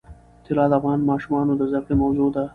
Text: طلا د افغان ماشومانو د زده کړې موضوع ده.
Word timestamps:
طلا 0.45 0.65
د 0.71 0.73
افغان 0.79 0.99
ماشومانو 1.09 1.53
د 1.57 1.61
زده 1.71 1.79
کړې 1.85 1.95
موضوع 2.03 2.29
ده. 2.35 2.43